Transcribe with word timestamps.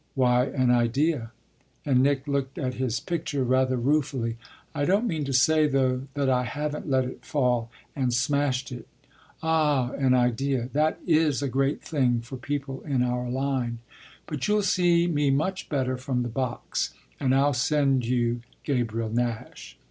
"Why 0.15 0.45
an 0.45 0.71
idea." 0.71 1.31
And 1.85 2.01
Nick 2.01 2.27
looked 2.27 2.57
at 2.57 2.73
his 2.73 2.99
picture 2.99 3.43
rather 3.43 3.77
ruefully. 3.77 4.35
"I 4.73 4.83
don't 4.83 5.05
mean 5.05 5.25
to 5.25 5.31
say 5.31 5.67
though 5.67 6.07
that 6.15 6.27
I 6.27 6.43
haven't 6.43 6.89
let 6.89 7.05
it 7.05 7.23
fall 7.23 7.69
and 7.95 8.11
smashed 8.11 8.71
it." 8.71 8.87
"Ah 9.43 9.91
an 9.91 10.15
idea 10.15 10.69
that 10.73 10.99
is 11.05 11.43
a 11.43 11.47
great 11.47 11.83
thing 11.83 12.19
for 12.21 12.35
people 12.37 12.81
in 12.81 13.03
our 13.03 13.29
line. 13.29 13.77
But 14.25 14.47
you'll 14.47 14.63
see 14.63 15.05
me 15.05 15.29
much 15.29 15.69
better 15.69 15.97
from 15.97 16.23
the 16.23 16.29
box 16.29 16.95
and 17.19 17.35
I'll 17.35 17.53
send 17.53 18.03
you 18.07 18.41
Gabriel 18.63 19.09
Nash." 19.11 19.77